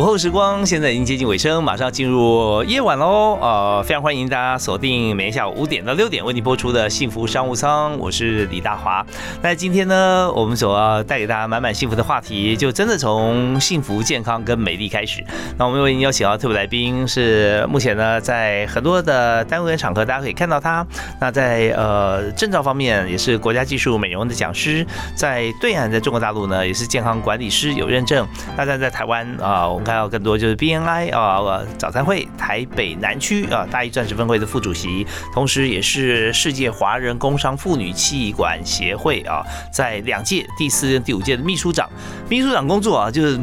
[0.00, 3.38] 午后时光，现在已经接近尾声，马上进入夜晚喽。
[3.38, 9.04] 呃，非常欢迎大家锁定每天下午五点到六点为你播出的幸福商务舱，我是李大华。
[9.42, 15.22] 那今天呢，我们所要带给大家满满幸福的话题，就真的从幸福、健康跟美丽开始。
[15.58, 20.86] 那我们为您邀请到特别来宾是目前呢在很多的单位场合大家可以看到他。
[21.20, 28.26] 那在呃证照方面也是国家技术美容的讲师，在对岸在中国大陆呢也是健康管理师有认证。
[28.56, 29.68] 那在在台湾啊。
[29.68, 41.90] 我还有更多就是 BNI 啊，早餐会台北南区啊大一钻石分会的副主席，同时也是世界华人工商妇女气管协会啊，在两届第四任第五届的秘书长，
[42.28, 43.38] 秘书长工作啊就是。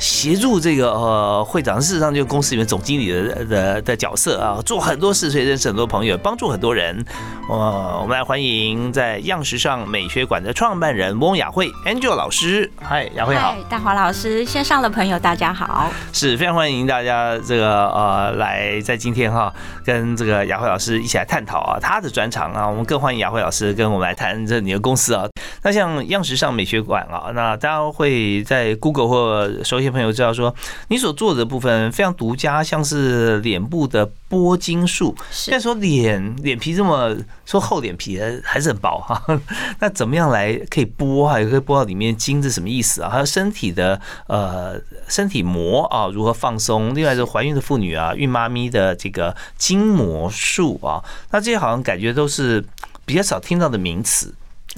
[0.00, 7.04] 协助这个呃会长，事实上就公司里面总经理的的的角色啊，做很多事，所以认识很多朋友，帮助很多人。
[7.50, 12.70] 呃，我们来欢迎在样时尚美学馆的创办人翁雅慧 Angel 老师。
[12.80, 13.54] 嗨，雅慧好。
[13.68, 15.92] 大华老师，线上的朋友大家好。
[16.12, 19.52] 是非常欢迎大家这个呃来在今天哈
[19.84, 25.26] 跟这个雅慧老师一起来探讨啊他的专长啊，我们更欢迎雅慧老师跟我们来谈这你的公司啊。
[25.62, 29.90] 那像样时尚美学馆啊，那大家会在 Google 或熟悉。
[29.90, 30.54] 朋友知道说，
[30.86, 35.16] 你所做的部分非常独家，像是脸部的剥筋术。
[35.32, 39.20] 现在说脸脸皮这么说厚，脸皮还是很薄哈。
[39.80, 41.40] 那怎么样来可以剥哈？
[41.40, 43.10] 也可以剥到里面筋，是什么意思啊？
[43.10, 46.94] 还有身体的呃身体膜啊，如何放松？
[46.94, 51.02] 另外是怀孕的妇女啊，孕妈咪的这个筋膜术啊，
[51.32, 52.64] 那这些好像感觉都是
[53.04, 54.32] 比较少听到的名词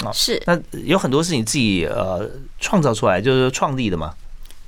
[0.09, 0.13] 啊。
[0.13, 4.13] 是，那有很多是你自己呃创造出来，就是创立的嘛。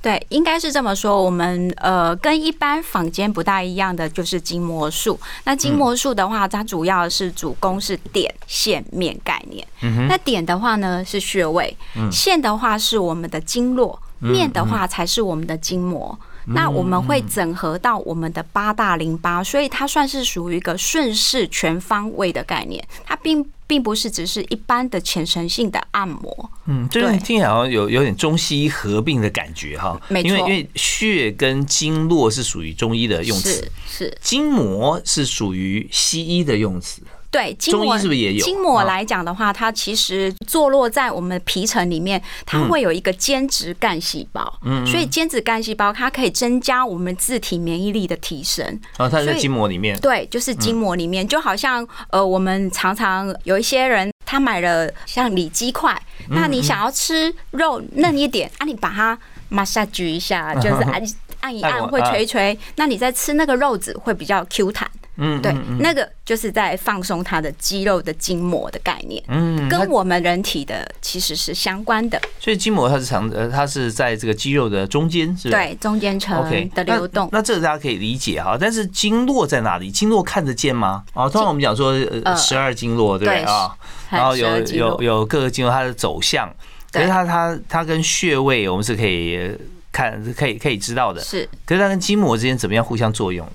[0.01, 1.23] 对，应该是这么说。
[1.23, 5.19] 我们呃，跟一般坊间不大一样的就是筋膜术。
[5.45, 9.67] 那筋膜术的话，它主要是主攻是点、线、面概念。
[10.07, 11.75] 那点的话呢是穴位，
[12.11, 16.15] 线的话是我们的经络，面的话才是我们的筋膜。
[16.47, 22.85] 那我们会整合到我们的八大淋巴，所以它算是属于一个顺势全方位的概念。
[23.03, 26.49] 它并并不是只是一般的浅层性的按摩。
[26.65, 29.99] 嗯，就是听起来好像有有点中西医合并的感觉哈。
[30.07, 37.01] 没错，因为因为血跟经络是属于中医的用词，是筋膜是属于西医的用词。
[37.35, 38.45] 对，筋膜是不是也有？
[38.45, 44.57] 筋膜来讲的话，它其实坐落在我们皮层里面，它会有一个间质干细胞。
[44.63, 48.65] 嗯，所以间质干细胞它可以增加我们自体免疫力的提升。
[48.95, 49.99] 啊，它在筋膜里面。
[49.99, 59.17] 对，就是筋膜里面，就好像呃，我们常常有一些人他买了像里脊块，那你想要吃肉嫩一点啊，你把它
[59.51, 61.03] massage 一下， 就是按
[61.41, 64.89] 按一按会捶捶，那你在吃那个肉子会比较 Q 弹。
[65.17, 72.21] 嗯，对，那个就是在放松它的肌肉的筋膜的概念，嗯，跟我们人体的其实是相关的。
[72.39, 77.29] 所以筋膜它是长，呃，它是在这个肌肉的中间，是对，中间层的流动。
[77.31, 79.89] 那这个大家可以理解哈，但是经络在哪里？
[79.89, 81.03] 经络看得见吗？
[81.13, 81.91] 哦，通常我们讲说
[82.23, 83.75] 呃十二经络，对不对啊？
[84.09, 86.53] 然后有有有各个经络它的走向，
[86.91, 89.49] 可是它它它跟穴位我们是可以
[89.91, 91.21] 看，可以可以知道的。
[91.21, 93.47] 是，可是它跟筋膜之间怎么样互相作用？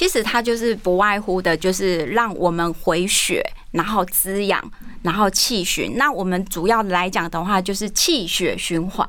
[0.00, 4.58] 其实它就是不外乎的，就是让我们回血，然后滋养，
[5.02, 5.98] 然后气循。
[5.98, 9.06] 那我们主要来讲的话，就是气血循环。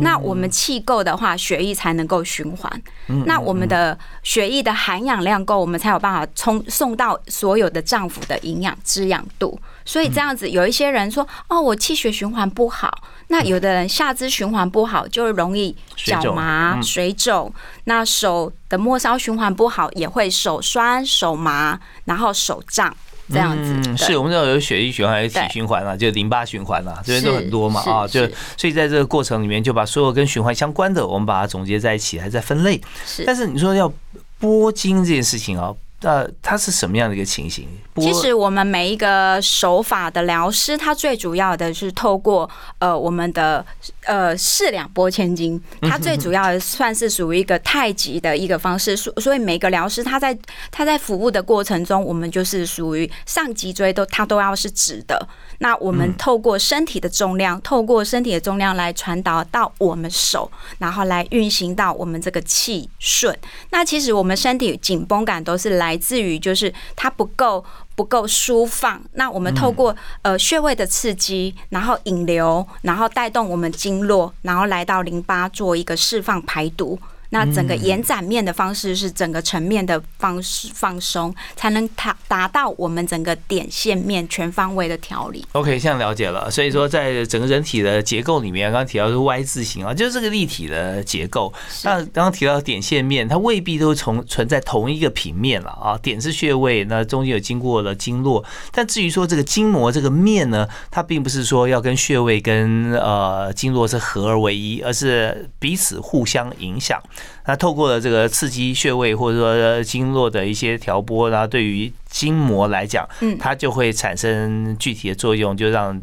[0.00, 2.82] 那我们气够的话，血液才能够循环。
[3.24, 9.56] 那我们的血液的含氧量够，我们才有办法冲送到所有的脏腑的营养滋养度。
[9.84, 17.50] 所以这样子，有一些人说：“哦，我气血循环不好。”那有的人下肢循环不好，就容易脚麻、水肿。
[17.84, 22.94] 那手的末梢循环不好，也会手酸、手麻，然后手胀
[23.30, 23.96] 这样子。
[23.96, 28.06] 是我们知道有血液循环、有体循环啊，就淋巴循环啊，这边都很多嘛啊。
[28.06, 28.28] 就
[28.58, 32.78] 所以在这个过程里面，就把所有跟循环相关的，我们把它总结在一起，还在分类。
[33.06, 33.90] 是，但是你说要
[34.38, 35.72] 拨筋这件事情啊。
[36.02, 37.66] 那它是什么样的一个情形？
[37.96, 43.64] 其实我们每一个手法的疗师，他最主要的是透过呃我们的
[44.06, 48.96] 呃四两拨千斤，他最主要的算是属于一个太极的一个方式。
[48.96, 50.36] 所所以每个疗师他在
[50.70, 55.28] 他在服务的过程中，我们就是属于上脊椎都他都要是直的。
[55.62, 63.36] 那我们透过身体的重量，透过身体的重量来传导到我们手，然后来运行到我们这个气顺。
[63.70, 67.64] 那其实我们身体紧绷感都是来自于就是它不够
[67.94, 69.00] 不够舒放。
[69.12, 76.98] 那我们透过呃穴位的刺激，然后引流，然后带动我们经络，然后来到淋巴做一个释放排毒。
[77.32, 85.42] 那整个延展面的方式是整个层面的方式放松，才能达达到我们整个点线面全方位的调理。
[85.52, 86.50] OK，现在了解了。
[86.50, 91.50] 所以说，在整个人体的结构里面，刚刚提到是 Y 字形啊，就是这个立体的结构。
[91.84, 95.98] 那刚刚提到点线面，它未必都从存在同一个平面了啊。
[96.02, 98.44] 点是穴位，那中间有经过了经络。
[98.70, 107.00] 但至于说这个筋膜这个面呢，它并不是说要跟穴位跟呃经络是合而为一，而是彼此互相影响。
[107.46, 116.00] 那透过了这个刺激穴位或者说经络的一些调拨，然后对于筋膜来讲，嗯，它就会产生具体的作用，就让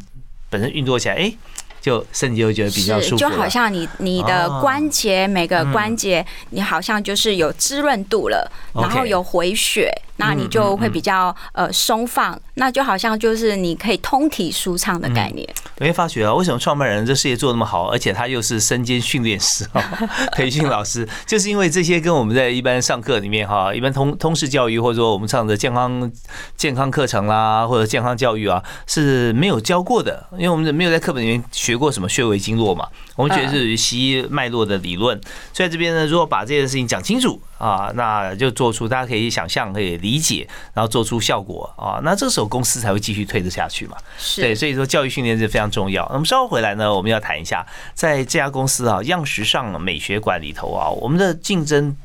[0.48, 1.32] 本身运作起来，哎，
[1.80, 3.16] 就身体就觉得比较舒服。
[3.16, 9.90] 就好像你你的关节每个关节，你好像就是有滋润度了，然后有回血。
[10.20, 15.48] 那你就会比较呃松放，那就好像就是你可以通体舒畅的概念。
[15.78, 19.82] 我会发觉啊，为什么创办人这事业做那么好，而且他又是身兼训练师啊，
[20.36, 26.12] 培训老师，就是因为这些跟我们在一般上课里面哈，一般通通识教育或者说我们上的健康
[26.54, 35.18] 健康课程啦，或者健康教育啊是没有教过的，因为我们没有在课本里面学过什么穴位经络嘛，我们觉得是西医脉络的理论。
[35.54, 40.20] 所以这边呢，如果把这件事情讲清楚啊，那就做出大家可以想象可以理。
[40.20, 43.96] 解，然后做出效果啊，那这时候公司才会继续推得下去嘛。
[44.36, 46.06] 对，所以说教育训练是非常重要。
[46.12, 51.96] 那么稍后回来呢，我们要谈一下，在这家公司啊，样时尚美学馆里头啊，我们的竞争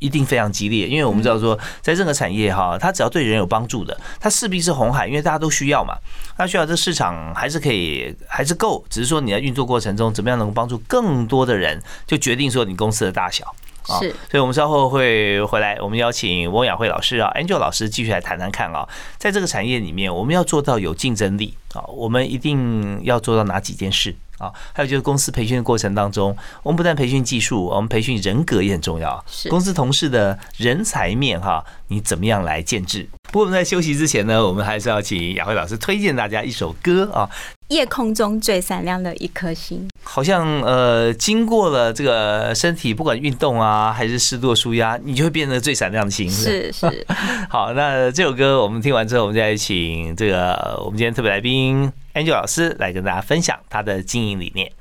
[0.00, 5.96] 一定非常激烈，因为我们知道说，在任何产业哈，它只要对人有帮助的，它势必是红海，因为大家都需要嘛。
[6.36, 13.54] 那需要这市场还是可以，还是够，只是说你在运作过程中怎么样能够帮助更多的人，就决定说你公司的大小。
[13.86, 18.88] 是，所以我们稍后会回来，我们邀请翁雅慧老师啊，Angel 老师继续来谈谈看啊，
[19.18, 24.52] 在这个产业里面，我们要做到有竞争力啊，我们一定要做到哪几件事啊？
[24.72, 29.24] 还有就是公司培训的过程当中，我们不但培训技术，我们培训人格也很重要。
[29.28, 33.08] 是，公司同事的人才面哈，你怎么样来建制？
[33.30, 37.28] 不过我们在休息之前呢，我们还是要请雅慧老师推荐大家一首歌啊。
[37.68, 46.26] 夜空中最闪亮的一颗星，好像呃，经过了这个身体，不管运动啊，还是适度的舒压，你就会变得最闪亮的星。
[46.30, 47.06] 是是。
[47.50, 54.72] 好，那这首歌我们听完之后，我们再请这个我们今天特别来宾 Angel 老师来跟大家分享他的经营理念。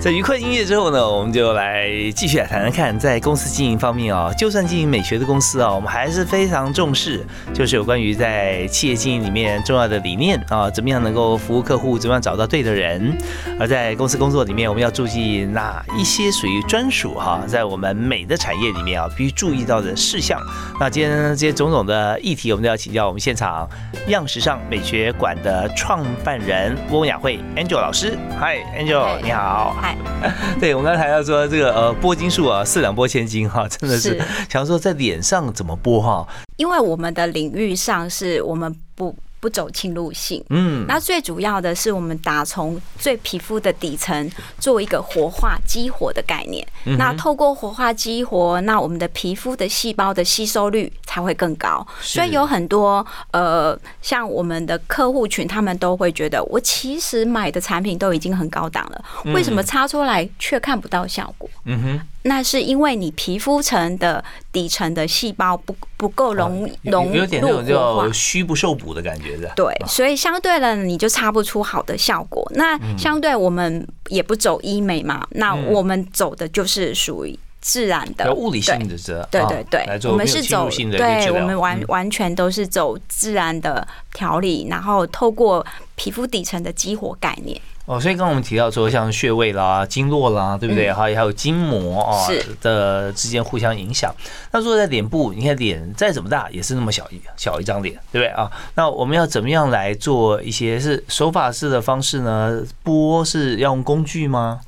[0.00, 13.14] 在愉快音乐之后呢，我们就来继续来谈谈看，在公司经营方面啊，就算经营美学的公司啊，我们还是非常重视，就是有关于在企业经营里面重要的理念啊，怎么样能够服务客户，怎么样找到对的人。
[13.58, 20.40] 而在公司工作里面，我们要注意哪一些属于专属哈，在我们美的产业里面啊，必须注意到的事项。
[20.80, 23.68] 那今天这些种种的议题，我们都要请教我们现场
[24.08, 28.18] 样时尚美学馆的创办人翁雅慧 Angel 老师。
[28.40, 29.76] Hi，Angel，你好。
[30.60, 36.26] 对，我们刚才要说这个呃，拨筋术啊，四两拨千斤哈，真的是想说在脸上怎么拨哈？
[36.56, 39.14] 因为我们的领域上是我们不。
[39.40, 46.66] 不走侵入性，嗯，那最主要的是我们打从最皮肤的底层做一个活化激活的概念，
[46.98, 51.86] 那透过活化激活，那我们的皮肤的细胞的吸收率才会更高。
[52.02, 61.48] 所以有很多呃，像我们的客户群，他们都会觉得，我其实买的产品都已经很高档了，为什么擦出来却看不到效果？
[61.64, 62.00] 嗯哼。
[62.22, 69.52] 那是因为你皮肤层的底层的细胞不不够融融有点那种叫虚不受补的感觉的。
[69.54, 72.44] 对，所以相对了你就擦不出好的效果。
[72.54, 78.96] 那相对我们也不走医美嘛，那我们走的就是属于自然的物理性的
[79.30, 85.64] 对对对，我们是走对，我们完完全都是走自然的调理，然后透过
[85.94, 87.60] 皮肤底层的激活概念。
[87.90, 90.92] 哦，所以刚刚我们提到说，像穴位啦、经络啦，对不对？
[90.92, 94.14] 还有还有筋膜啊是的之间互相影响。
[94.52, 98.48] 那如果在脸部，你看脸再怎么大，也是那么小一小一张脸，对不对啊？
[98.76, 102.62] 那我们要怎么样来做一些是手法式的方式呢？
[102.84, 104.60] 拨是要用工具吗？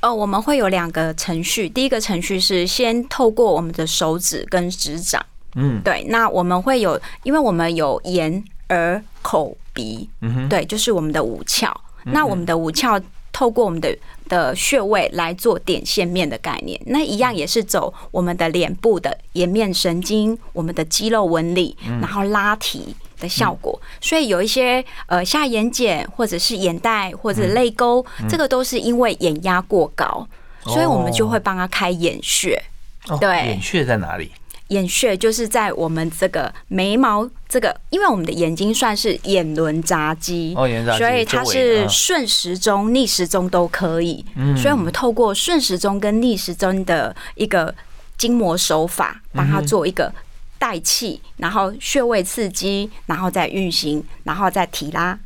[0.00, 11.72] 呃，我们会有两个程序，第一个程序是先透过我们的手指跟指掌，嗯对，那我们会有，因为我们有眼、耳、口、鼻，嗯哼，对，就是我们的五窍。
[12.04, 13.96] 那我们的五窍透过我们的
[14.28, 23.80] 的穴位来做点线面的概念，那一样也是走我们的脸部的颜面神经、我们的肌肉纹理，然后拉提的效果。
[24.00, 30.26] 所以有一些呃下眼睑或者是眼袋或者泪沟，这个都是因为眼压过高，
[30.62, 32.62] 所以我们就会帮他开眼穴。
[33.08, 34.30] 哦对眼穴在哪里？
[34.68, 44.24] 眼穴就是在我们这个眉毛这个，因为我们的眼睛算是眼轮匝肌，哦，眼所以它是啊顺时钟、逆时钟都可以。
[44.34, 47.72] 嗯所以我们透过顺时钟跟逆时钟的一个
[48.18, 50.12] 筋膜手法，帮它做一个
[50.58, 55.16] 代气，然后穴位刺激，然后再运行，然后再提拉。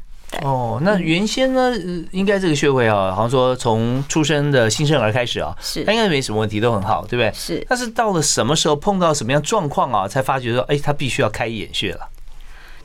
[0.43, 7.33] 哦，那原先呢，呃应该这个穴位啊，好像说从出生的新生儿开始啊，是他应该没什么问题，都很好，对不对？
[7.33, 12.07] 是，但是到了什么时候碰到什么样状况啊，才发觉说，哎，他必须要开眼穴了。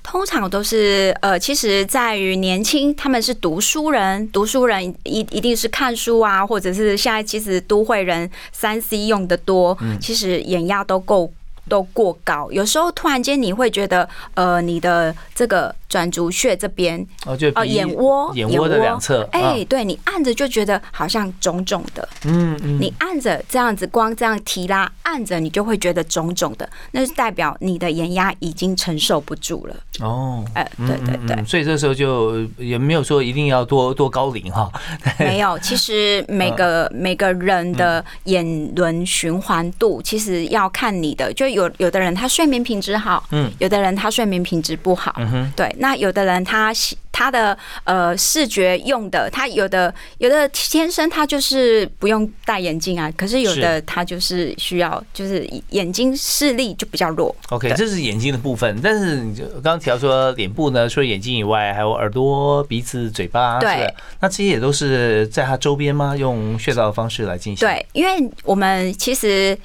[0.03, 11.31] 通常都是呃，其实在于年轻，他们是读书人，读书人一一定是看书啊，或者是现在其实都会人三 C 用的多，其实眼压都够
[11.69, 19.55] 都过高，有时候突然间你会觉得呃，你的这个转足穴这边哦，就哦，眼窝，眼窝的两侧，哎、啊。
[19.69, 29.75] 对你按着就觉得好像肿肿的，嗯嗯，你按着这样子，光这样提拉按着，你就会觉得肿肿的，那是代表你的眼压已经承受不住了。
[29.99, 34.71] 哦，哎、对对对，嗯，所以这时候就也没有说一定要多 多高龄哈，
[35.19, 46.71] 没有，其实每个每个人的眼轮循环度，其实要看你的，就有有的人他睡眠品质好，嗯，有的人他睡眠品质不好，嗯哼，对，那有的人他
[47.11, 57.35] 他的呃视觉用的，他有的有的天生他就是不用戴眼镜啊，可是有的他就是需要，就是眼睛视力就比较弱。
[57.49, 66.15] OK，这是眼睛的部分，但是你就刚刚提到说脸部呢，除了眼睛以外，还有耳朵、鼻子、嘴巴，对那这些也都是在他周边吗？
[66.15, 69.57] 用穴道的方式来进行？，对，因为我们其实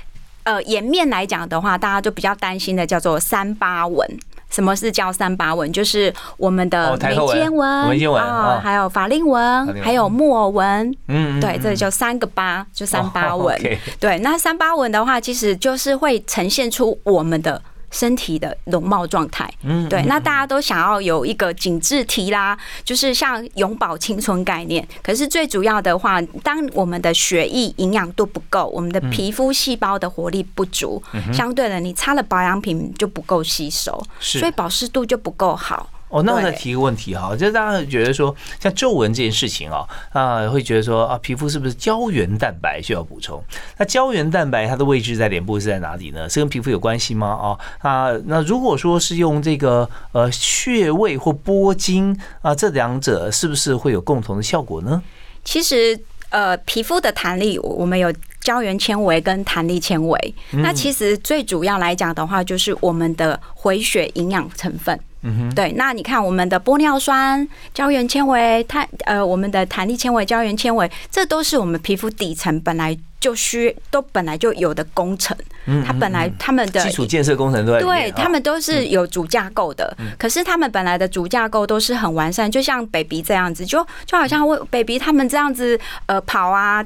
[0.43, 4.19] 呃颜面来讲的话，大家就比较担心的叫做三八纹。
[4.51, 5.73] 什么是叫三八纹？
[5.73, 10.89] 就是我们的眉间纹、眉间纹啊还有法令纹，还有木偶纹。
[11.09, 13.79] 嗯，嗯对，这嗯就三个八，就三八哦纹。
[14.01, 17.61] 对，那三八纹的话，其实就是会呈现出我们的
[17.91, 19.51] 身体的容貌状态。
[19.63, 24.87] 嗯对，那大家都想要有一个紧致提啦，就是像永葆青春概念。
[25.03, 31.03] 可是最主要的话，当我们的血液营养度不够，我们的皮肤细胞的活力不足，
[31.33, 35.89] 相对的，你擦了保养品就不够吸收，所以保湿度就不够好。
[36.09, 43.43] 哦，那我再提一个问题哈，就是大家觉得说，像皱纹这件事情啊，啊，会觉得说啊，皮肤是不是胶原蛋白需要补充？
[43.77, 46.29] 那胶原蛋白它的位置在脸部是在哪里呢？
[46.29, 47.29] 是跟皮肤有关系吗？
[47.29, 55.03] 哦，啊，那如果说是用这个呃穴位或拨筋啊，这两者是不是会有共同的效果呢？
[55.45, 55.99] 其实
[56.31, 60.35] 呃，皮肤的弹力，我们有胶原纤维跟弹力纤维。
[60.51, 64.99] 那其实最主要来讲的话，就是我们的回血营养成分。
[65.23, 75.37] 嗯，对，那你看我们的玻尿酸、胶原纤维、它呃我们的弹力纤维、胶原纤维，这都是我们皮肤底层本来就需都本来就有的工程。
[75.67, 86.85] 嗯它本来他们的基础建设工程都在对他们都是有主架构的，可是他们本来的主架构都是很完善，就像 baby 这样子，就就好像我 baby 他们这样子呃跑啊。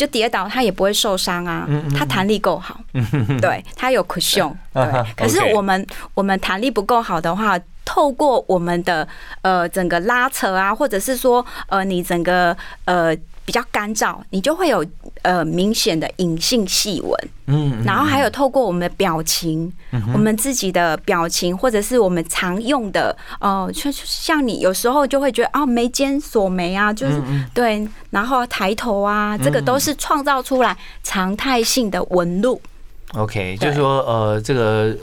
[0.00, 2.80] 就跌倒，他也不会受伤啊，他弹力够好，
[3.42, 5.14] 对他有 cushion， 对。
[5.14, 9.06] 可是我们我们弹力不够好的话，透过我们的
[9.42, 13.14] 呃整个拉扯啊，或者是说呃你整个呃
[13.44, 14.82] 比较干燥，你就会有
[15.22, 17.28] 呃明显的隐性细纹。
[17.46, 19.72] 嗯，然后还有透过我们的表情，
[20.12, 27.20] 我们自己的表情，或者是我们常用的，哦、像你有时候就会觉得啊，眉间锁眉啊，就是
[27.52, 32.60] 对，然后抬头啊，这个都是创造出来常态性的纹路。
[33.14, 34.96] OK，就是说呃，这个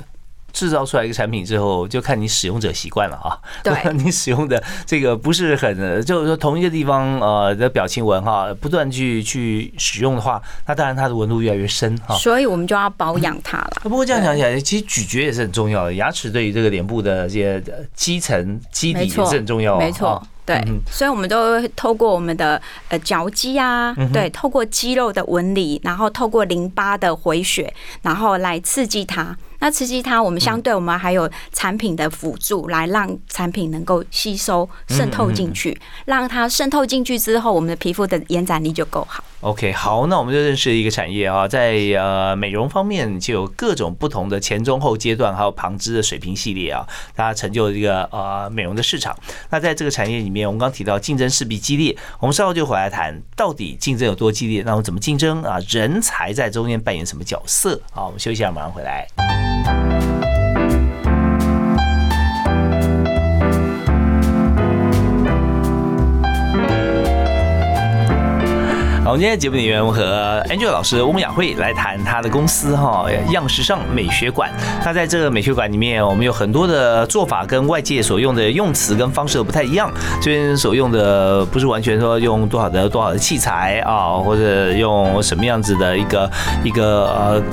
[0.58, 3.38] 制造出来一个产品之后，就看你使用者习惯了啊。
[3.64, 12.16] 对 你使用的这个不是很，就是说同一个地方呃的表情纹哈，不断去去使用的话，那当然它的纹路越来越深哈。
[12.16, 13.74] 所以我们就要保养它了。
[13.84, 19.86] 不过这样想起来，其实咀嚼也是很重要的，牙齿对于这个脸部的这些呃基层基底也是很重要的。
[19.86, 29.38] 没错哦对，所以我们都会透过我们的呃嚼肌啊，对，透过肌肉的纹理，然后透过淋巴的回血，然后来刺激它。
[29.60, 35.76] 那刺激它，我们相对我们还有产品的辅助，来让产品能够吸收渗透进去，
[36.06, 39.24] 让它渗透进去之后，我们的皮肤的延展力就够好。
[39.42, 46.86] OK，好，那我们就认识一个产业啊，在呃美容方面就有各种不同的前中后阶段，还有旁支的水平系列啊，
[47.16, 49.18] 大家成就一个呃美容的市场。
[49.50, 55.58] 那在这个产业里面，我们刚提到竞争势必激烈，我们稍后就回来谈到底竞争有多激烈，那我怎么竞争啊？
[55.70, 57.82] 人才在中间扮演什么角色？
[57.92, 59.08] 好，我们休息一下，马上回来。
[69.08, 74.52] 好，我们今天节目里面，我和 Angel 老师翁雅慧来谈她的公司哈样时尚美学馆。
[74.84, 79.90] 那在这个美学馆里面，我们有很多的做法跟外界所用的用词跟方式都不太一样。
[80.22, 86.30] 这边所用的不是完全说用多少的多少的器材啊，或者用什么样子的一个
[86.66, 87.44] 一个呃。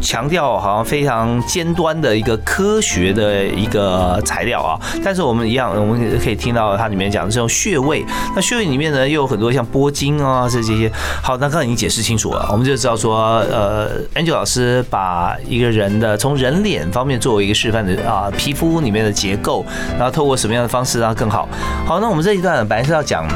[0.00, 8.04] 强调好像非常尖端的一个科学的一个材料啊，但是我们一样，我们可以听到它里面讲的这种穴位。
[8.34, 10.90] 那穴位里面呢，又有很多像波筋啊，这这些。
[11.22, 19.64] 好，那刚才已经解释清楚了，我们就知道说，呃，Angel 老师把一个人的从人脸方面作为一个示范的啊，皮肤里面的结构，
[19.96, 21.48] 然后透过什么样的方式让它更好。
[21.86, 23.26] 好，那我们这一段本来是要讲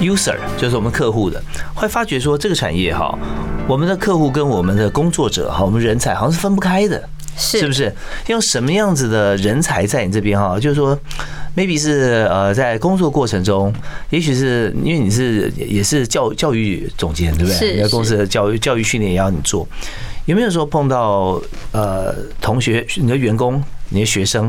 [0.00, 1.42] user，就是我们客户的，
[1.74, 3.16] 会发觉说这个产业哈。
[3.68, 7.94] 我们的客户跟我们的工作者哈，我们人才好像是分不开的，是不是？
[8.26, 10.58] 用什么样子的人才在你这边哈？
[10.58, 10.98] 就是说
[11.56, 13.72] ，maybe 是呃，在工作过程中，
[14.08, 17.74] 也许是因为你是也是教教育总监，对不对？
[17.76, 19.68] 你的公司的教育教育训练也要你做，
[20.24, 21.40] 有没有说碰到
[21.70, 24.44] 呃同学、你的员工、你的学生，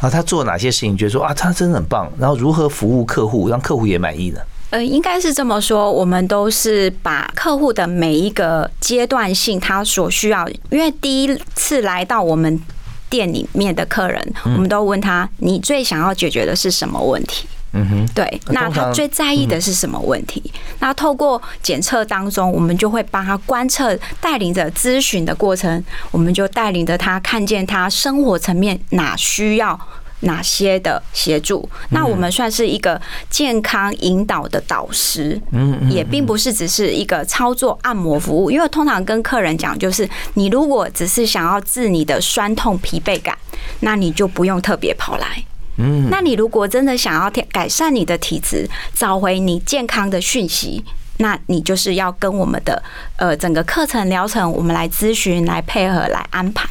[0.00, 4.40] 然后他做哪些事情，觉得说啊，他真的很棒，然后如何服务客户，让客户也满意呢？
[4.74, 12.60] 呃，应该是这么说，我们都是把客户的每一个阶段性，他所需要，因为第一次来到我们
[13.08, 17.46] 店里面的客人，我们都问他，你最想要解决的是什么问题？
[17.72, 20.42] 嗯哼，对，那他最在意的是什么问题？
[20.80, 29.78] 那透过检测当中，我们就会帮他观测，带领着咨询的过程，我们就带领着他看见他生活层面哪需要。
[30.24, 31.66] 哪些的协助？
[31.90, 38.50] 那我们算是一个健康引导的导师，嗯，也并不是只是一个操作按摩服务。
[38.50, 43.36] 因为通常跟客人讲，就是你如果只是想要治你的酸痛疲惫感，
[43.80, 45.42] 那你就不用特别跑来。
[45.76, 50.84] 嗯，那你如果真的想要改善你的体质，找回你健康的讯息，
[51.18, 52.82] 那你就是要跟我们的
[53.16, 56.68] 呃整个课程疗程，我们来咨询、来配合、来安排。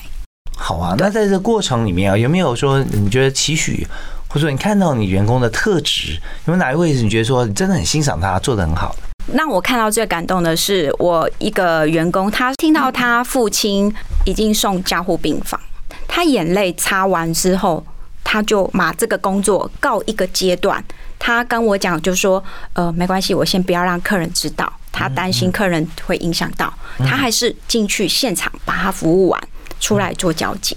[0.55, 3.85] 好啊，那在这过程里面啊，有没有说你觉得期许，
[4.27, 9.35] 或者说你看到你员工的特质，有哪一位是你觉得说你真的很欣赏他做的很好的？
[9.35, 13.93] 让我看到最感动的是，我一个员工，他听到他父亲
[14.25, 15.59] 已经送加护病房，
[16.07, 17.83] 他眼泪擦完之后，
[18.23, 20.83] 他就把这个工作告一个阶段。
[21.19, 29.41] 他跟我讲，就说呃，没关系，我先不要让客人知道，他担心客人会影响到，他还是进去现场把他服务完。
[29.83, 30.73] 出来做交接，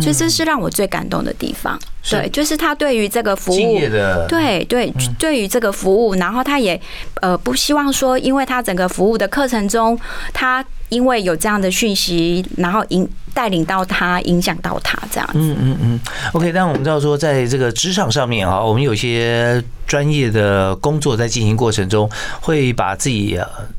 [0.00, 1.78] 所以这是让我最感动的地方。
[2.10, 3.78] 对，就是他对于这个服务，
[4.28, 6.80] 对对，对于这个服务，然后他也
[7.20, 9.98] 呃不希望说，因为他整个服务的课程中，
[10.32, 15.38] 他因为有这样的讯息，然后引带领到他，影响到他这样子。
[15.38, 16.00] 嗯嗯嗯。
[16.32, 22.10] OK，但我们知道说，在这个职场上面啊，我们有些专业的工作在进行过程中，
[22.40, 23.38] 会把自己。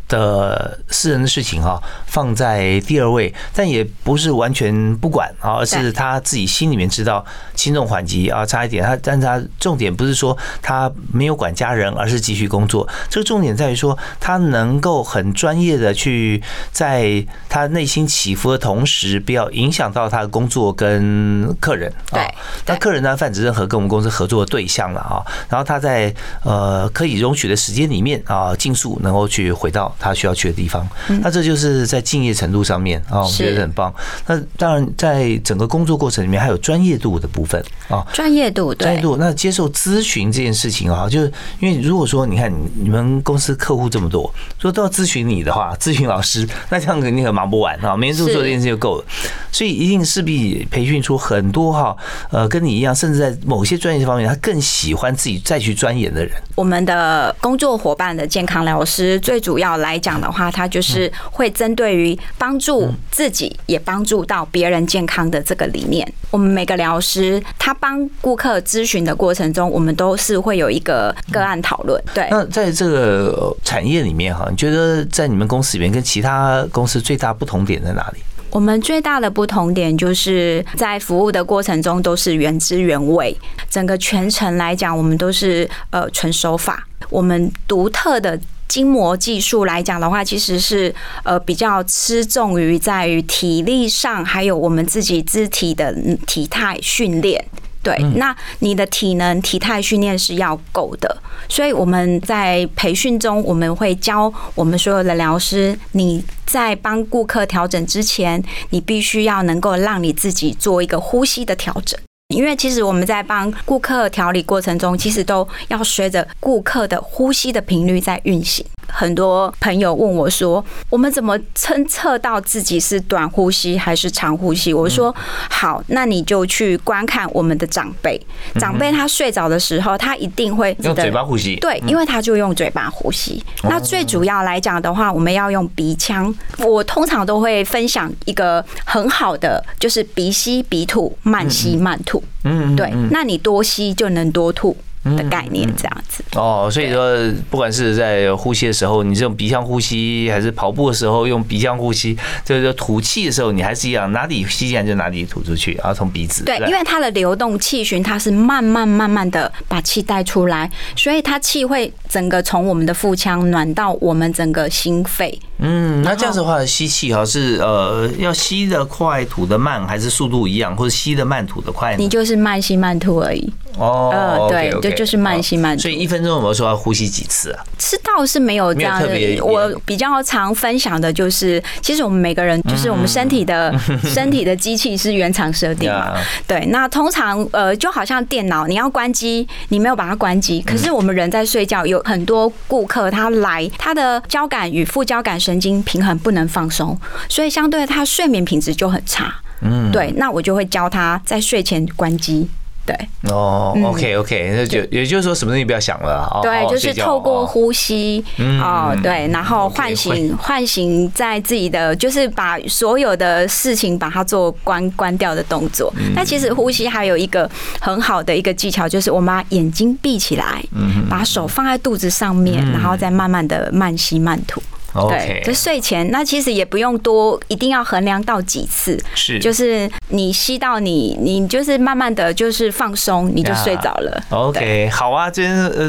[0.10, 12.88] 的私人的事情啊放在第二位，但也不是完全不管啊，而是他自己心里面知道轻重缓急啊，差一点他，但他重点不是说他没有管家人，而是继续工作。
[13.10, 22.20] 这个重点在于说他能够很专业的去在他内心起伏的同时，不要影响到他的工作跟客人啊。
[22.66, 25.22] 那客人呢泛指任何跟我们公司合作的对象了啊。
[25.50, 29.94] 然后他在呃可以容许的时间里面啊，尽速能够去回到。
[30.00, 30.86] 他需要去的地方，
[31.22, 33.94] 那这就是在敬业程度上面啊，我们觉得很棒。
[34.28, 39.18] 那当然，在整个工作过程里面，还有专业度的部分啊，专业度，专业度。
[39.18, 49.06] 那接受咨询这件事情啊，就是因为如果说你看你们公司客户这么多，说都要咨询你的话，咨询老师，那这样肯定很忙不完啊，每天做做这件事就够了。
[49.52, 51.96] 所以一定势必培训出很多哈，
[52.32, 56.34] 呃，跟你一样，甚至在某些专业方面，他更喜欢自己再去钻研的人。
[56.56, 66.12] 我们的工作伙伴的健康疗师，最主要来讲的话，他就是会针对于帮助自己，也帮助到别人健康的这个理念。
[66.32, 72.02] 我们每个疗师，他帮顾客咨询的过程中，我们都是会有一个个案讨论。
[72.14, 78.20] 对，那在这个产业里面哈，你觉得在你们公司里面跟其他公司最大不同点在哪里？
[78.50, 83.36] 我们最大的不同点就是在服务的过程中都是原汁原味，
[83.68, 86.88] 整个全程来讲，我们都是呃纯手法。
[87.10, 95.92] 我们独特的筋膜技术来讲的话，其实是呃比较吃重于在于体力上，还有我们自己肢体的
[96.28, 97.44] 体态训练。
[97.84, 101.18] 对，那你的体能、体态训练是要够的，
[101.50, 112.00] 所以我们在培训中，我们会教我们所有的疗师，你在帮顾客调整之前，你必须要能够让你自己做一个呼吸的调整。
[112.34, 118.66] 因为其实我们在帮顾客调理过程中，其实都要随着顾客的呼吸的频率在运行。
[118.88, 125.14] 很多朋友问我说：“我们怎么侦测到自己是短呼吸还是长呼吸？”我说
[125.50, 128.20] ：“好，那你就去观看我们的长辈。
[128.60, 131.56] 长辈他睡着的时候，他一定会用嘴巴呼吸。
[131.58, 133.44] 对，因为他就用嘴巴呼吸。
[133.64, 136.34] 那最主要来讲的话，我们要用鼻腔。
[136.60, 142.24] 我通常都会分享一个很好的，就是鼻吸鼻吐，慢吸慢吐。
[142.44, 144.76] 嗯，对，那你多吸就能多吐。
[145.04, 147.16] 的概念这样子哦，所以说
[147.50, 156.44] 不管是在呼吸的时候，你是用鼻腔呼吸，还是跑步的时候用鼻腔呼吸，就是说吐气的时候，你还是一样，哪里吸进来就哪里吐出去，然后从鼻子。
[156.46, 165.38] 对，因为它的流动气循，它是慢慢慢慢的把气带出来，所以它气会整个从我们的腹腔暖到我们整个心肺。
[165.60, 171.96] 嗯，那这样子的话，吸气哈是呃要吸的快，吐的慢，还是速度一样，或者吸的慢，吐的快？
[171.98, 173.52] 你就是慢吸慢吐而已。
[173.78, 175.84] 哦，对，就就是慢性慢吐。
[175.84, 177.64] 所以一分钟有没有说要呼吸几次啊？
[177.80, 179.40] 是倒是没有这样的。
[179.42, 186.14] 我比较常分享的就是，其实我们每个人就是我们身体的 身体的机器是原厂设定嘛。
[186.48, 190.62] 对，那通常呃就好像电脑，你要关机，你没有把它关机。
[190.62, 199.34] 可是我们人在睡觉，有很多顾客他来，他的交感与副交感神经平衡不能放松，所以相对他睡眠品质就很差。
[199.62, 202.48] 嗯，对，那我就会教他在睡前关机。
[202.86, 202.96] 对。
[203.32, 206.42] 哦，OK OK，那就也就是说什么东西不要想了啊。
[206.42, 208.24] 对，就是透过呼吸
[208.62, 215.94] 哦，对，然后唤醒 唤醒在自己的，就是把所有的事情把它做关关掉的动作。
[216.14, 220.62] 那其实呼吸还有一个很好的一个技巧，就是我们把眼睛闭起来，
[221.10, 224.62] 把手放在肚子上面，然后再慢慢的慢吸慢吐。
[225.10, 234.24] 对，就睡前，那其实也不用多，一定要衡量到几次，是，就是你吸到你，你就是慢慢的就是放松，你就睡着了。
[234.30, 235.44] OK，好啊，这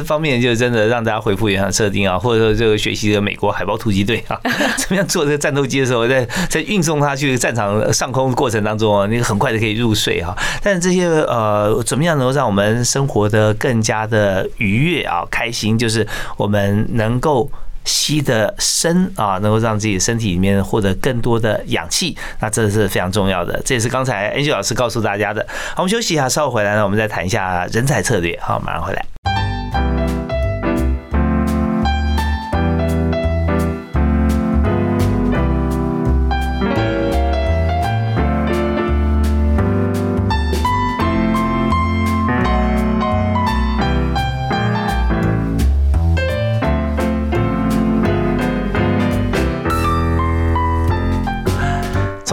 [0.05, 4.40] 方面就真的让大家回复原厂设定啊，或者说这个学习的美国海豹突击队啊，
[4.79, 10.35] 怎么样做这个战斗机的时候，在在运送它去战场上空过程当中啊，你很快的可以入睡啊。
[10.62, 17.51] 但是这些呃，怎么样能够让我们生活的更加的愉悦啊，开心，就是我们能够。
[17.85, 23.61] 吸的深啊，能够让自己身体里面获得更多的氧气，那这是非常重要的。
[23.64, 25.47] 这也是刚才恩君老师告诉大家的。
[25.75, 28.38] 好，我们休息一下，稍后回来呢，我们再谈一下人才策略。
[28.40, 29.34] 好，马上回来。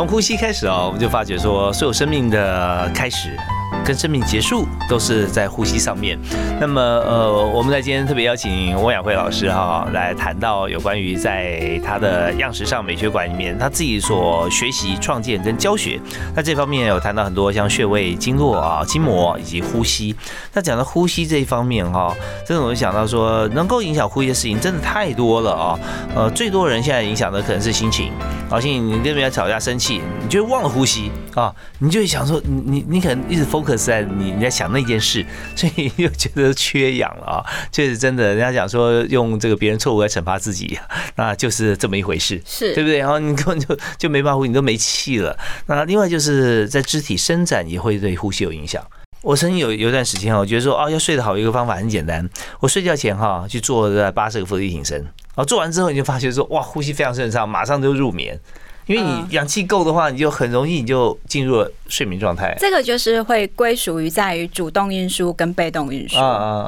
[0.02, 3.38] 从呼吸开始啊，我们就发觉说，所有生命的开始。
[3.86, 6.18] 跟生命结束都是在呼吸上面。
[6.60, 16.00] 那么，呃，我们在今天特别邀请翁雅慧老师哈来谈到有关于在他的样式上美学馆里面他自己所学习、创建跟教学。
[16.36, 20.16] 那这方面有谈到很多像穴位、经络啊、筋膜以及呼吸。
[20.54, 22.16] 那讲到呼吸这一方面哈，
[22.46, 25.80] 真的我就想到说，能够影响呼吸的事情真的太多了啊。
[26.16, 28.12] 呃，最多人现在影响的可能是心情。
[28.50, 33.71] 高兴你跟别人吵架生气，你就忘了呼吸啊，你就想说，你你你可能一直 focus。
[33.78, 37.46] 在你你在想那件事，所以又觉得缺氧了啊！
[37.72, 40.80] 确实真的，人家讲说用这个别人错误来惩罚自己，
[41.16, 43.00] 那就是这么一回事，是对不对？
[43.00, 45.38] 然后你根本就就没办法呼吸，你都没气了。
[45.68, 48.84] 那另外就是在肢体伸展也会对呼吸有影响。
[49.22, 52.28] 我曾经有有段时间哈，我觉得说啊，要睡得好，一个方法很简单，
[52.60, 58.40] 我睡觉前哈去做八十个伏地挺身，然后做完之后你就发觉说哇，呼吸非常顺畅，马上就入眠。
[58.86, 62.56] 因为你氧气够的话，你就很容易你就进入了睡眠状态。
[62.60, 66.18] 这个就是会归属于在于主动运输跟被动运输。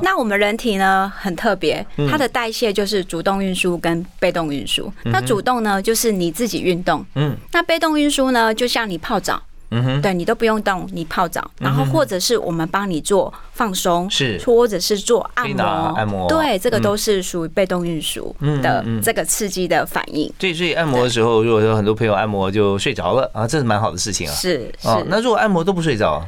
[0.02, 4.92] 那我们人体呢很特别，它的代谢就是主动运输跟被动运输。
[5.06, 9.42] 那主动呢就是你自己运动，嗯，那被动运输呢就像你泡澡。
[9.74, 15.64] 嗯哼，对你都不用动，你泡澡，然后或者是我们帮你做放松，是，或者是做按摩，
[15.96, 20.32] 按摩，对，这个都是属于被动运输的这个刺激的反应。
[20.38, 24.34] 对，所以按摩的时候，如果说很多朋友按摩就睡着了啊，这是蛮好的事情啊。
[24.34, 26.24] 是，哦，那如果按摩都不睡着，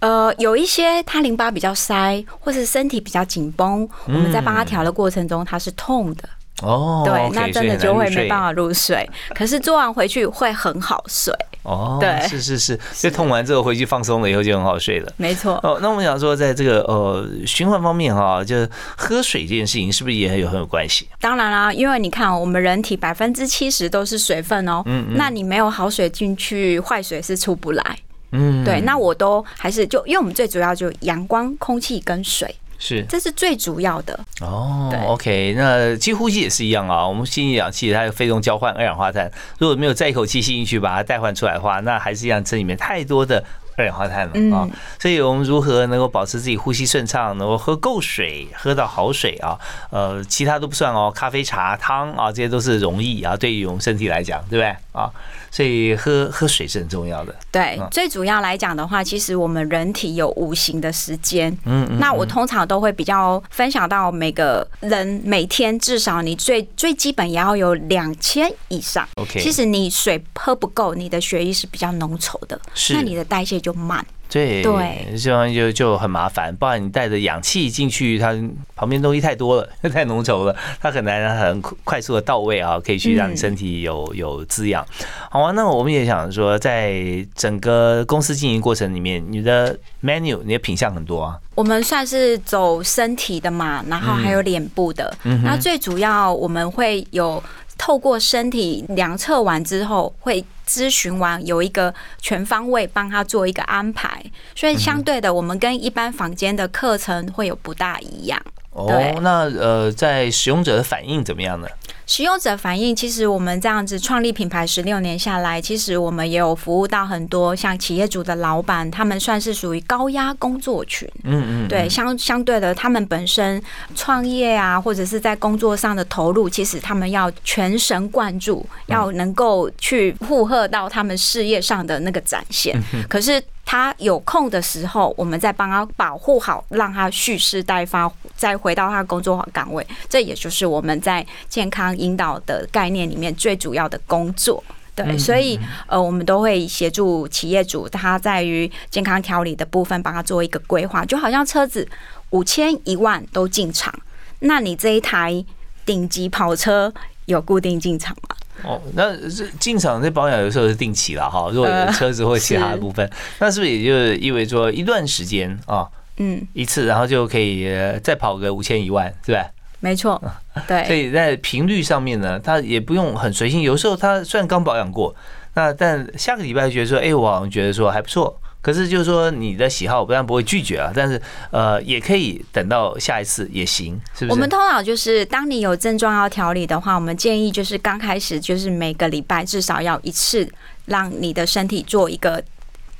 [0.00, 6.28] 呃，有一些他淋巴比较塞，或是身体比较紧绷，我们在帮他调的过程中，他是痛的。
[6.64, 9.08] 哦，对，那真的就会没办法入睡。
[9.34, 11.34] 可是做完回去会很好睡。
[11.62, 15.10] 哦，对，是是是，就痛完之后回去放松了以后就很好睡了。
[15.16, 15.58] 没错。
[15.62, 21.08] 哦，那我们想说，在这个呃循环方面哈，就是喝水这件事情是不是也很有很有关系？
[21.20, 24.82] 当然啦，因为你看我们人体百分之七十都是水分哦。
[24.84, 25.16] 嗯嗯。
[25.16, 27.98] 那你没有好水进去，坏水是出不来。
[28.32, 28.62] 嗯。
[28.62, 32.54] 对，那我都还是就因为我们最主要就阳光、空气跟水。
[32.84, 34.92] 是，这是最主要的哦。
[35.06, 37.08] OK，那其实呼吸也是一样啊。
[37.08, 43.42] 我们吸氧气，它有肺中交换二氧化碳，如果没有再一口气吸进去，把它代换出来的话，那还是一样，这里面太多的。
[43.76, 44.68] 二氧化碳了啊，
[45.00, 49.58] 所以我们如何能够保持自己呼吸顺畅，能够喝够水，喝到好水啊？
[49.90, 53.36] 呃，其他都不算哦，咖啡、茶、汤啊，这些都是容易啊。
[53.36, 55.10] 对于我们身体来讲，对不对啊？
[55.54, 57.34] 所以喝喝水是很重要的。
[57.50, 61.50] 对，最主要来讲的话，其实我们人体有五行的时间。
[61.64, 61.98] 嗯嗯。
[61.98, 69.08] 那我通常都会比较分享到每个人每天至少你最最基本也要有两千以上。
[69.14, 69.40] OK。
[69.40, 73.54] 其实你水喝不够，你的血液是比较浓稠的，是那你的代谢。
[73.54, 76.54] 就慢，对对，这样就就很麻烦。
[76.56, 78.34] 不然你带着氧气进去，它
[78.74, 84.84] 旁边东西太多了，太浓稠了，它很难很快速的到位啊，可以去让你身体有有滋养。
[85.30, 86.94] 好啊，那我们也想说，在
[87.34, 91.38] 整个公司经营过程里面，你的 menu 你的品相很多啊。
[91.54, 95.16] 我们算是走身体的嘛，然后还有脸部的。
[95.44, 97.42] 那最主要我们会有。
[97.76, 104.24] 透过身体量测完之后，会咨询完有一个全方位帮他做一个安排，
[104.54, 108.40] 所以相对的，我们跟一般房间的课程会有不大一样。
[108.74, 108.90] 哦，
[109.22, 111.66] 那呃，在使用者的反应怎么样呢？
[112.06, 121.08] 使用者反应，其实我们这样子创立品牌十六年下来，其实我们也有服务到很多像企业主的老板，他们算是属于高压工作群。
[121.22, 123.62] 嗯嗯，对，相相对的，他们本身
[123.94, 132.78] 创业啊，或者是在工作上的投入，其实他们要全神贯注，要能够去负荷到他们事业上的那个展现。
[133.08, 133.42] 可是。
[133.74, 139.84] 他有空的时候，我们再帮他保护好，让他蓄势待发，再回到他工作岗位。
[140.08, 144.62] 这也就是我们在健康引导的概念里面最主要的工作。
[144.94, 145.58] 对，所以
[145.88, 151.04] 呃，我们都会协助企业主，他在于健康调理的部分，帮他做一个规划。
[151.04, 151.88] 就好像车子
[152.30, 153.92] 五千一万都进场，
[154.38, 155.44] 那你这一台
[155.84, 158.36] 顶级跑车有固定进场吗？
[158.66, 161.50] 哦，那这进厂这保养有时候是定期了哈。
[161.52, 167.68] 如果有车子或其他的部分，那是不是也就意味着一段时间啊，嗯，一次，然后就可以
[168.02, 169.46] 再跑个五千一万，是吧？
[169.80, 170.20] 没错，
[170.66, 170.84] 对。
[170.86, 173.62] 所以在频率上面呢，它也不用很随性。
[173.62, 175.14] 有时候它虽然刚保养过，
[175.54, 178.40] 那但下个礼拜觉得说，哎，我好像觉得说还不错。
[178.64, 184.30] 可是就是说，你的喜好我不然不会拒绝啊，但是呃，也可以等到下一次也行，是不是？
[184.30, 190.50] 我们通常就是，当你有症状要调理的话，我们建议就是刚开始就是每个礼拜至少要一次，
[190.86, 192.42] 让你的身体做一个。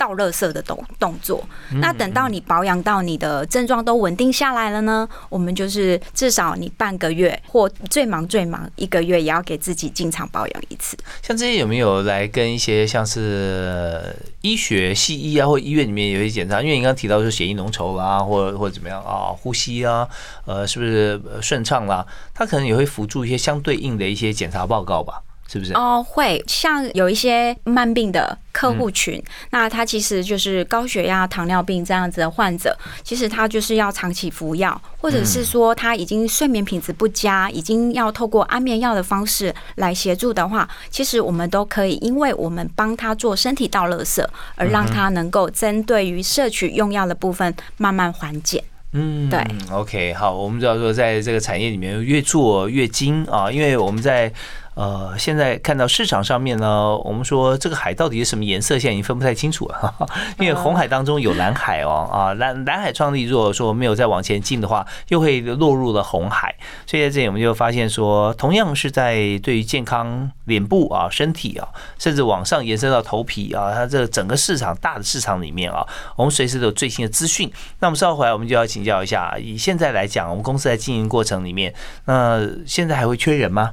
[0.05, 1.43] 倒垃圾的动动作，
[1.81, 10.95] 那等到你保养到你的症状都稳定下来了呢，我们就是至少你半个月或最忙最忙一个月也要给自己进场保养一次。
[11.23, 16.61] 像这些有没有来跟一些像是医学、西医啊，或医院里面有一些检查？
[16.61, 20.07] 因为你刚刚提到说血液浓稠啦，或或者怎么样啊，呼吸啊，
[20.45, 22.07] 呃，是不是顺畅啦？
[22.35, 25.23] 他可能也会辅助一些相对应的一些检查报告吧。
[25.47, 26.05] 是不是哦？
[26.07, 44.25] 会像有一些慢病的客户群，那他其实就是高血压、糖尿病这样子的患者，其实他就是要长期服药，或者是说他已经睡眠品质不佳，已经要透过安眠药的方式来协助的话，其实我们都可以，因为我们帮他做身体倒垃圾，
[44.57, 48.65] 而让他能够针对于摄取用药的部分慢慢缓解。
[48.97, 54.33] 嗯，对，OK，好，我们知道说在这个产业里面越做越精啊，因为我们在。
[54.75, 59.95] 呃，现在看到市场上面呢，我们说这个海到底是什么颜色，现在已经分不太清楚了，
[60.39, 66.55] 因为红海当中有蓝海哦，啊蓝蓝海创立如果说没有再往前进的话，又会落入了红海，
[66.87, 77.49] 所以在这里我们就发现说，同样是在对于健康脸部啊、身体啊，甚至往上延伸到头皮啊，它这整个市场大的市场里面啊，我们随时都有最新的资讯。
[77.79, 81.73] 那我们稍后回来，我们就要请教一下，以现在来讲，我们公司在经营过程里面，
[82.07, 83.71] 那现在还会缺人吗？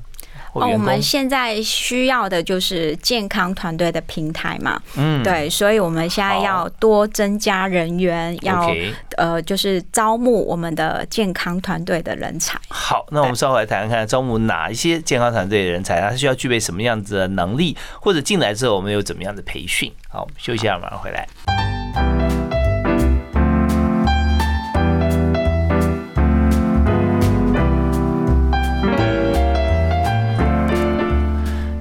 [0.54, 8.70] 哦，我们现在需要的就是健康团队的平台嘛，嗯，对，所以我们现在要多增加人员，要
[9.18, 12.60] 呃，就是招募我们的健康团队的人才。
[12.68, 19.92] 好，那我们稍后来谈看招募哪一些健康团队的人才，他需要具备什么样子的能力，或者进来之后我们有怎么样的培训？
[20.10, 21.71] 好，休息一下，马上回来。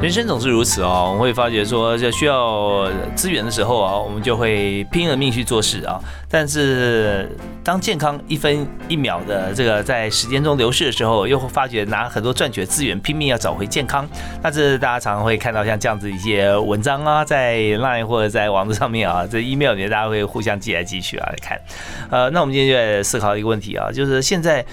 [0.01, 6.01] 人生总是如此哦，我们会发觉说，在需要资源的时候啊，我们就会拼了命去做事啊。
[6.27, 7.29] 但是
[7.63, 14.09] 当健康一分一秒的这个在时间中流逝的时候，又会发觉拿很多赚取的资源拼命要找回健康。
[14.43, 21.61] 那这大家常常会看到像这样子一些文章啊，在 Line 或者在网络上面啊，这 email 里面大家会互相寄来寄去啊来看。
[22.11, 24.65] 呃，那我们今天就在思考一个问题啊，就是现在。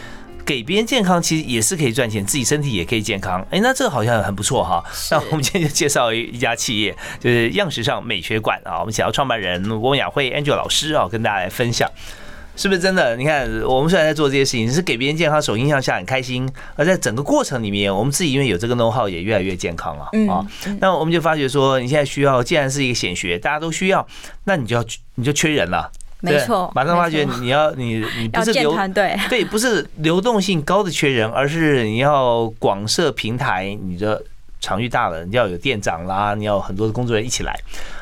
[0.47, 3.45] 给别人健康其实也是可以赚钱，自己身体也可以健康。
[3.51, 4.81] 哎，那这个好像很不错哈。
[5.12, 8.79] 那我们今天就介绍一一家企业，就是样时尚美学馆啊。
[8.79, 11.91] 我们想要创办人翁雅慧 Angel 老师啊，跟大家来分享，
[12.55, 13.17] 是不是真的？
[13.17, 20.47] 你看，我们虽然在做这些事情，是给别人健康，首印象下很开心，而在整个过程里面，我们自己因为有这个 know how 也越来越健康了啊。
[20.79, 24.07] 那我们就发觉说，你现在需要，既然是一个显学，大家都需要，
[24.45, 25.91] 那你就要你就缺人了。
[26.19, 34.23] 没错，马上发觉你要你你不是流对 对，不是流动性高的缺人，而是你要广设平台，你的
[34.60, 37.56] 场域大了，你要有店长啦，你要很多的工作人员一起来。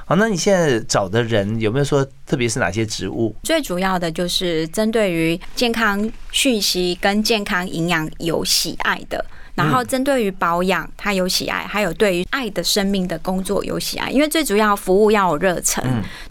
[0.06, 3.36] 好，那你现在找的人有没有说，特别是哪些职务？
[3.44, 9.26] 最主要的就是针对于健康讯息跟健康营养有喜爱的。
[9.56, 15.84] 然后针对于保养，他有喜爱，还有对于爱的生命的工作有喜爱，因为最主要服务要有热忱，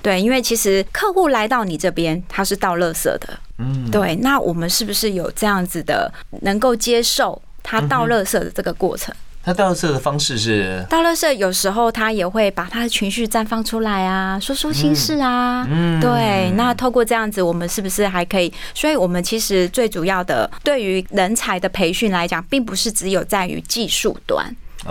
[0.02, 9.14] 对，因为其实客户来到你这边，他是倒垃圾的，嗯，对，那我们是不是有这样子的能够接受他倒垃圾的这个过程？
[9.44, 15.66] 他倒垃圾的方式是倒垃圾，有时候他也会把他的情绪绽放出来啊，说说心事啊。
[15.70, 16.50] 嗯，对。
[16.56, 18.52] 那透过这样子，我们是不是还可以？
[18.72, 24.44] 所以我们其实最主要的，对于人才的培训来讲，并不是只有在于技术端。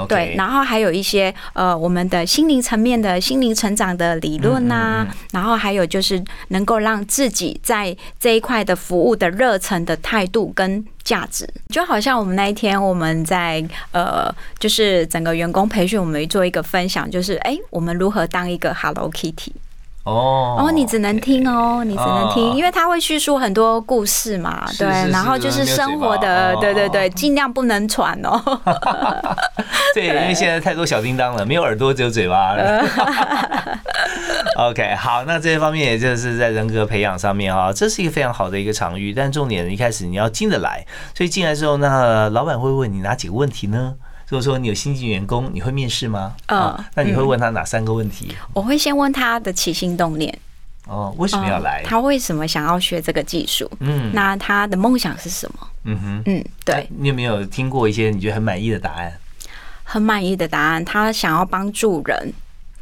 [0.08, 19.52] 对，然后还有一些呃，我们的心灵层面的心灵成长的理论呐，然后还有就是能够让自己在这一块的服务的热忱的态度跟价值，就好像我们那一天我们在呃，就是整个员工培训，我们做一个分享，就是哎，我们如何当一个 Hello Kitty。
[20.04, 28.42] 哦，哦，你只能听哦，你只能听，因为他会叙述很多故事嘛，对，然后就是生活的，对对对， 尽量不能喘哦。
[29.96, 32.56] 对，因为现在太多小叮当了，没有耳朵只有嘴巴。
[34.58, 40.86] OK，好，那这些方面也就是在人格培养上面哈，这是一个非常好的一个场域，但重点一开始你要进得来，
[41.16, 43.94] 所以进来之后，那老板会问你哪几个问题呢？
[44.34, 46.36] 如果说你有新进员工，你会面试吗？
[46.48, 48.36] 嗯，那你会问他哪三个问题？
[48.52, 50.36] 我会先问他的起心动念。
[50.88, 51.84] 哦，为什么要来？
[51.86, 53.70] 他为什么想要学这个技术？
[53.80, 55.68] 嗯，那他的梦想是什么？
[55.84, 56.90] 嗯哼，嗯，对。
[56.98, 59.14] 你有没有听过一些你觉得很满意的答案？
[59.84, 62.34] 很满意的答案，他想要帮助人。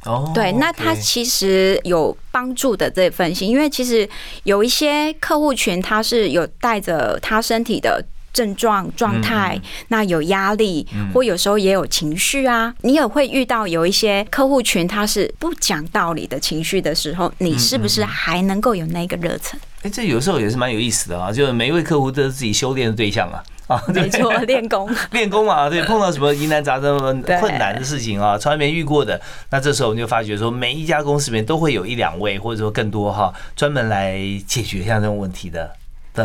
[0.06, 4.10] 哦，对，那他其实有帮助的这份心，因为其实
[4.44, 8.02] 有一些客户群，他是有带着他身体的。
[8.34, 12.74] 症状状态，那有压力，或有时候也有情绪啊。
[12.82, 19.60] 你也会遇到有一些客户群，他是不讲道理的情绪的时候，你是不是还能够有那个热忱？
[19.84, 21.32] 哎，这有时候也是蛮有意思的啊。
[21.32, 23.44] 就是每一位客户都是自己修炼的对象啊。
[23.68, 25.70] 啊， 没错，练功， 练功嘛。
[25.70, 27.00] 对，碰到什么疑难杂症、
[27.40, 35.72] 困难的事情啊，从来没遇过的，那这时候我们就发觉说，每一家公司里面都会有一两位，或者说更多哈，专门来解决像这种问题的。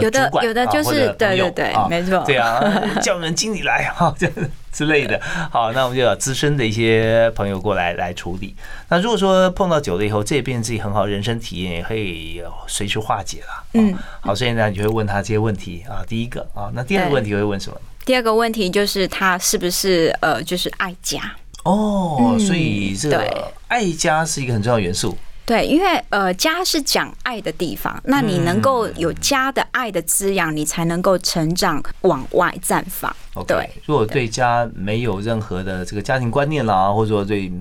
[0.00, 2.60] 有的有的就是对对对，没错，对啊，
[3.00, 4.28] 叫你们经理来哈，这
[4.72, 5.20] 之类的。
[5.50, 8.54] 好，那我们就有资深的一些朋友过来来处理。
[8.88, 13.64] 那如果说碰到久了以后，这也变成自己很好人生体验，也可以随时化解了。
[13.74, 16.04] 嗯，好，所以呢，你就会问他这些问题啊。
[16.06, 17.80] 第一个啊，那第二个问题会问什么？
[18.04, 21.20] 第二个问题就是他是不是呃，就是爱家？
[21.64, 25.16] 哦，所以这个爱家是一个很重要元素。
[25.46, 33.14] 对，因为呃，家是讲爱的地方，那你能够有家的爱的滋养，你才能够成长往外绽放。
[33.46, 37.52] 对，如果对家没有任何的这个家庭观念啦，或者说对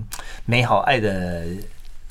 [0.46, 1.46] 美好爱的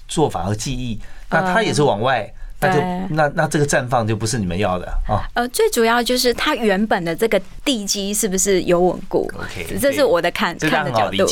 [0.06, 2.32] 做法和记忆，那他也是往外。
[2.66, 5.22] 那就那那这个绽放就不是你们要的啊。
[5.35, 11.26] 呃，最主要就是它原本的这个地基是不是有稳固？OK，这是我的看看的角度。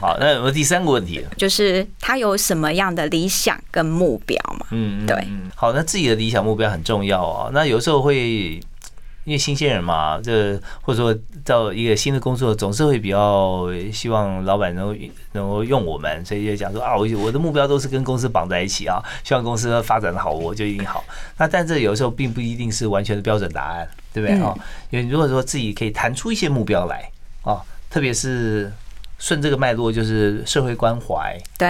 [0.00, 4.66] 好， 那我第三个问题就是他有什么样的理想跟目标嘛？
[4.70, 5.16] 嗯，对。
[5.54, 7.50] 好，那自己的理想目标很重要啊。
[7.52, 8.60] 那有时候会。
[9.28, 11.14] 因为新鲜人嘛，这或者说
[11.44, 14.98] 到一个新的工作，总是会比较希望老板能
[15.32, 21.04] 能够用我们，所以就讲说啊，我我的目标都是跟公司绑在一起啊，希望公司发展的好，我就一定好。
[21.36, 24.54] 那但这有时候并不一定是完全的标准答案，对不对啊？
[24.88, 27.10] 因为如果说自己可以谈出一些目标来
[27.42, 27.60] 啊，
[27.90, 28.72] 特别是
[29.18, 31.68] 顺这个脉络，就是社会关怀，对，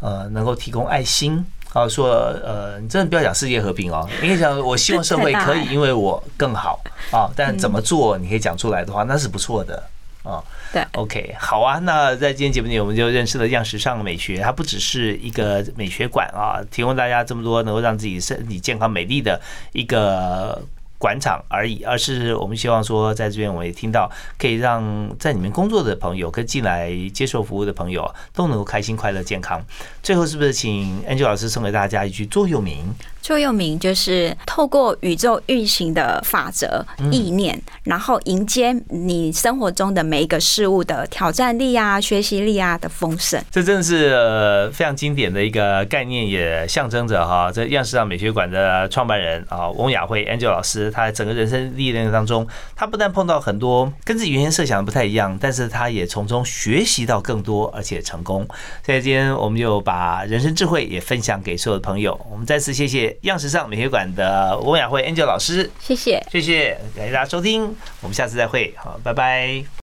[0.00, 1.44] 呃，能够提供爱心。
[1.76, 2.08] 啊，说
[2.42, 6.80] 呃，你真的不要讲世界和平哦，你可以讲我希望社会可以因为我更好
[7.12, 9.82] 啊，但怎么做你可以讲出来的话，那是不错的
[10.22, 10.42] 啊。
[10.72, 11.78] 对，OK，好啊。
[11.80, 19.38] 那在今天节目里，我们就认识了样时尚美学，它不只是一个美学馆啊，提供大家这么多能够让自己身体健康美丽的
[19.72, 20.62] 一个。
[21.06, 29.64] 馆场而已，而是我们希望说，在这边我也听到，可以让在里面工作的朋友，跟进来接受服务的朋友，都能够开心、快乐、健康。
[30.02, 32.92] 最后，是不是请 Angel 老师送给大家一句座右铭？
[33.26, 43.42] 座右铭就是透过宇宙运行的法则意念，然后迎接你生活中的每一个事物的挑战力啊、学习力啊的丰盛。
[43.50, 52.46] 这真的是呃非常经典的一个概念，也象征着哈，这样式上美学馆的创办人啊，翁雅慧 Angel 老师，他整个人生历练当中，
[52.76, 58.46] 他不但碰到很多跟自己原先设想的不太一样，但是他也从中学习到更多，而且成功。
[58.84, 62.16] 所以今天我们就把人生智慧也分享给所有的朋友。
[62.30, 63.15] 我们再次谢谢。
[63.22, 67.64] 样时尚美学馆的翁雅慧 Angel 老师，谢谢，谢谢，感谢大家收听，
[68.00, 69.66] 我们下次再会，好，拜拜。